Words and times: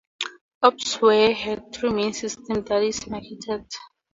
Opsware 0.63 1.31
had 1.35 1.71
three 1.71 1.91
main 1.93 2.11
systems 2.13 2.67
that 2.67 2.81
it 2.81 3.07
marketed. 3.07 3.67